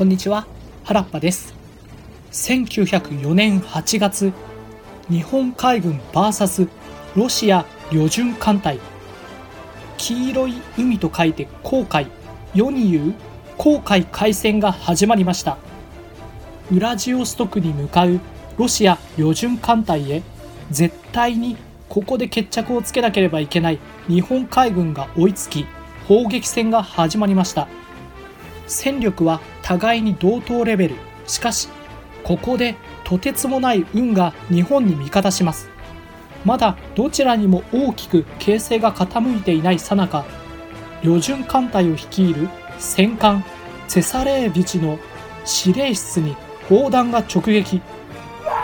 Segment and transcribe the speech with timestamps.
[0.00, 0.46] こんにちは。
[0.84, 1.52] 原っぱです。
[2.32, 4.32] 1904年8月
[5.10, 6.70] 日本海軍 VS
[7.16, 8.80] ロシア旅順艦隊。
[9.98, 12.06] 黄色い海と書いて航海。
[12.54, 13.14] 世に言う
[13.58, 15.58] 航海海戦が始まりました。
[16.72, 18.20] ウラジオストクに向かう
[18.56, 20.22] ロシア旅順艦隊へ
[20.70, 21.58] 絶対に
[21.90, 25.66] ここで決着をつけなければいけない日本海軍が追いつき
[26.08, 27.68] 砲撃戦が始まりました。
[28.66, 30.96] 戦力は互いに同等レベル。
[31.28, 31.68] しかし
[32.24, 32.74] ここで
[33.04, 35.70] とてつもない運が日本に味方します。
[36.44, 40.24] まだどちらにも大きく形勢が傾いていないさなか
[41.04, 42.48] 旅順艦隊を率いる
[42.80, 43.44] 戦艦
[43.86, 44.98] セサレービチの
[45.44, 46.36] 司令室に
[46.68, 47.80] 砲弾が直撃。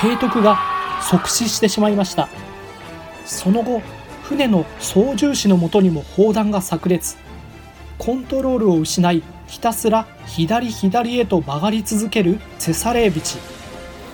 [0.00, 0.58] 提督が
[1.08, 2.28] 即死してしまいました。
[3.24, 3.82] その後
[4.24, 7.16] 船の操縦士のもとにも砲弾が炸裂。
[7.98, 13.38] コントロールを失いひたすら左左へと曲がり続けるセサレービチ。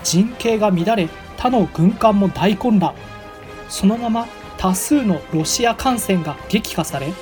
[0.03, 2.95] 陣形が乱れ他の軍艦も大混乱。
[3.69, 4.27] そのまま
[4.57, 7.13] 多数のロシア艦船が撃破され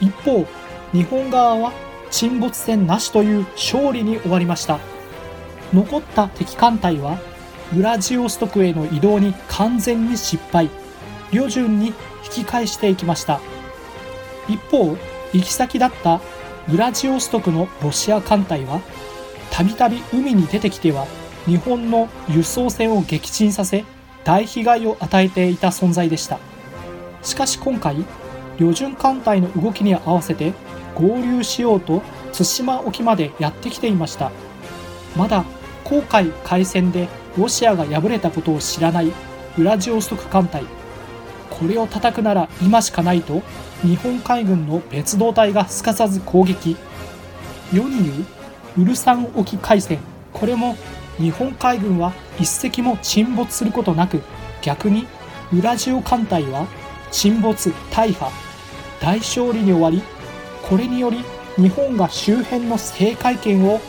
[0.00, 0.46] 一方
[0.92, 1.72] 日本側は
[2.10, 4.78] 沈没船なしという勝利に終わりました。
[5.74, 7.18] 残った敵艦隊は
[7.76, 10.70] ウラジオストクへの移動に完全に失敗。
[11.32, 11.94] 旅順に引
[12.30, 13.40] き返していきました。
[14.48, 14.96] 一方
[15.32, 16.20] 行き先だった
[16.68, 18.80] ウラジオストクのロシア艦隊は
[19.52, 21.06] たびたび海に出てきては
[21.46, 23.84] 日本の輸送船を撃沈させ
[24.24, 26.40] 大被害を与えていた存在でした。
[27.22, 28.04] しかし今回
[28.58, 30.54] 旅順艦隊の動きに合わせて
[30.96, 34.32] 合流しようと対馬沖までやってきていました。
[35.14, 35.44] まだ
[35.84, 37.08] 航海海戦で
[37.38, 39.12] ロシアが敗れたことを知らない
[39.56, 40.64] ウラジオストク艦隊。
[41.46, 43.42] これを叩くなら今しかないと
[43.82, 46.76] 日本海軍の別動隊がすかさず攻撃。
[47.72, 48.26] 世に言う
[48.82, 49.98] ウルサン沖海戦
[50.32, 50.76] これも
[51.18, 54.22] 日本海軍は一隻も沈没することなく
[54.62, 55.06] 逆に
[55.52, 56.66] ウラジオ艦隊は
[57.10, 58.30] 沈没大破
[59.00, 60.02] 大勝利に終わり
[60.62, 61.24] これにより
[61.56, 63.80] 日本が周辺の制海権を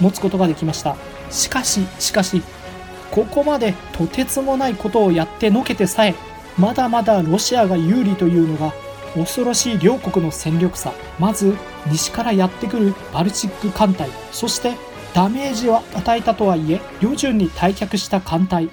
[0.00, 0.96] 持つことができました。
[1.30, 2.42] しかししかし
[3.10, 6.14] ここまでとてつもないことをやってのけてさえ
[6.58, 8.72] まだまだロシアが有利というのが
[9.14, 10.92] 恐ろしい両国の戦力差。
[11.18, 11.56] まず
[11.86, 14.08] 西からやってくるバルチック艦隊。
[14.32, 14.74] そして
[15.14, 18.70] ダメージを与えたとはいえ旅順に退却した艦隊。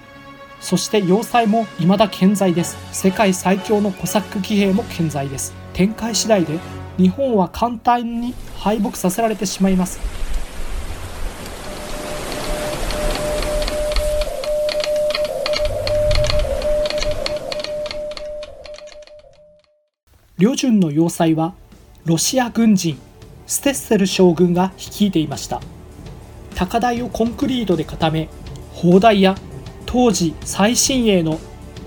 [0.59, 2.77] そして要塞も未だ健在です。
[2.91, 5.53] 世界最強のコサック騎兵も健在です。
[5.73, 6.59] 展開次第で
[6.97, 9.99] 日本は簡単に敗北させられてしまいます。
[20.41, 21.53] 旅順の要塞は
[22.03, 22.97] ロシア軍人
[23.45, 25.61] ステッセル将軍が率いていました。
[26.55, 28.27] 高台をコンクリートで固め
[28.73, 29.35] 砲台や
[29.85, 31.39] 当時最新鋭の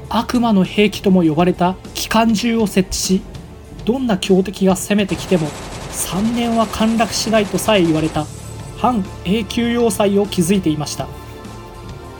[0.08, 3.22] 悪魔の兵器とも呼ばれた機関銃を設置し
[3.84, 5.48] どんな強敵が攻めてきても
[5.90, 8.24] 3年は陥落しないとさえ言われた
[8.76, 11.08] 反永久要塞を築いていました。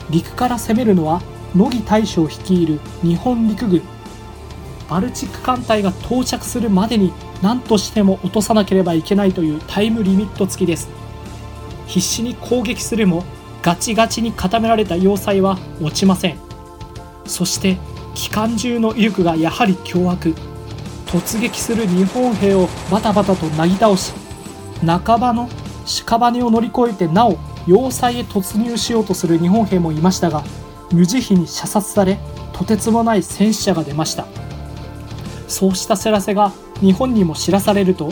[0.09, 1.21] 陸から攻めるのは
[1.55, 3.94] 乃木大将率いる日本陸軍。
[4.89, 10.89] バルチック艦隊が到着するまでに何としても落とさなければいけないというタイムリミット付きです。
[11.87, 13.23] 必死に攻撃するも
[13.61, 16.37] ガチガチに固められた要塞は落ちません。
[17.25, 17.77] そして
[18.13, 20.35] 機関銃の威力がやはり凶悪。
[21.05, 24.11] 突撃する日本兵をバタバタとなぎ倒し
[24.85, 25.49] 半ばの
[25.85, 27.37] 屍を乗り越えてなお
[27.67, 30.43] 要塞へ突入しようとする日本兵もいましたが
[30.91, 32.19] 無慈悲に射殺され
[32.53, 34.25] とてつもない戦死者が出ました。
[35.47, 36.51] そうした知らせが
[36.81, 38.11] 日本にも知らされると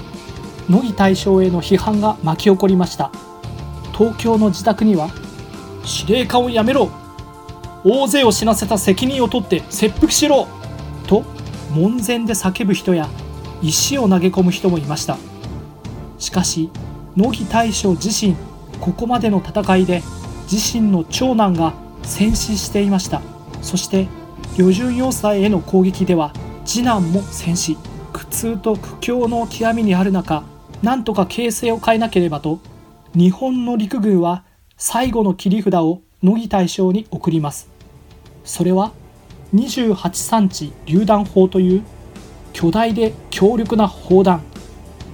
[0.70, 3.12] 乃木大将への批判が巻き起こりました。
[3.98, 5.10] 東京の自宅には
[5.84, 6.90] 司令官をやめろ。
[7.86, 10.48] 大勢を死なせた責任を取って切腹しろ。
[11.06, 11.24] と
[11.72, 13.10] 門前で叫ぶ人や
[13.62, 15.18] 石を投げ込む人もいました。
[16.18, 16.70] しかし
[17.18, 18.36] 乃木大将自身
[18.80, 20.02] ここまでの戦いで
[20.50, 23.22] 自身の長男が戦死していました。
[23.62, 24.08] そして
[24.58, 26.32] 旅順要塞への攻撃では
[26.66, 27.78] 次男も戦死。
[28.14, 30.44] 苦痛と苦境の極みにある中
[30.84, 32.60] なんとか形勢を変えなければと
[33.16, 34.44] 日本の陸軍は
[34.78, 37.70] 最後の切り札を乃木大将に送ります。
[38.44, 38.92] それは
[39.56, 41.84] 28産地榴弾砲という
[42.54, 44.42] 巨大で強力な砲弾。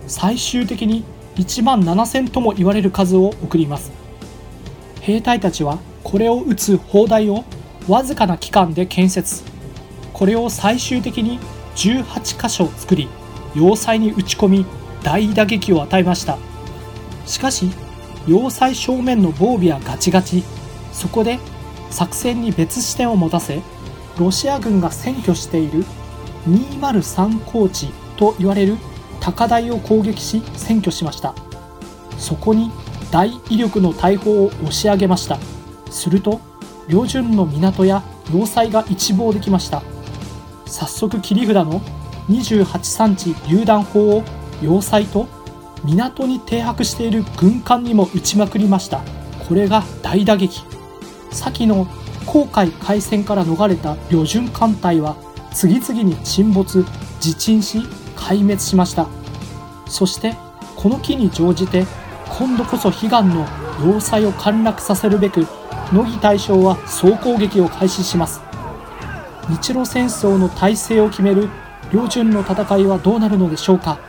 [0.07, 1.03] 最終的に
[1.35, 3.91] 1万7000とも言われる数を送ります。
[5.01, 7.43] 兵隊たちはこれを撃つ砲台を
[7.87, 9.43] わずかな期間で建設。
[10.19, 11.39] これを最終的に
[11.75, 13.07] 18箇所作り
[13.55, 14.65] 要塞に打ち込み
[15.01, 16.37] 大打撃を与えました。
[17.25, 17.71] しかし
[18.27, 20.43] 要塞正面の防備はガチガチ。
[20.91, 21.39] そこで
[21.89, 23.61] 作戦に別視点を持たせ
[24.17, 25.85] ロシア軍が占拠している
[26.49, 27.87] 203高地
[28.17, 28.75] と言われる
[29.21, 31.33] 高台を攻撃し占拠しました。
[32.17, 32.71] そこに
[33.09, 35.37] 大威力の大砲を押し上げました。
[35.89, 36.41] すると
[36.89, 39.81] 旅順の港や要塞が一望できました。
[40.69, 41.81] 早速切り札の
[42.29, 44.23] 28産地榴弾砲を
[44.61, 45.27] 要塞と
[45.83, 49.01] 港に停泊している軍艦にも撃ちまくりました。
[49.47, 50.61] これが大打撃。
[51.31, 51.87] 先の
[52.25, 55.15] 航海海戦から逃れた旅順艦隊は
[55.51, 57.79] 次々に沈没自沈し
[58.15, 59.07] 壊滅しました。
[59.87, 60.35] そして
[60.75, 61.85] この機に乗じて
[62.37, 63.47] 今度こそ悲願の
[63.83, 65.47] 要塞を陥落させるべく
[65.91, 68.48] 乃木大将は総攻撃を開始します。
[69.49, 71.49] 日露戦争の体制を決める
[71.91, 73.99] 両順の戦いはどうなるのでしょうか。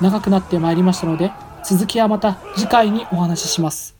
[0.00, 1.32] 長くなってまいりましたので
[1.64, 3.97] 続きはまた次回にお話しします。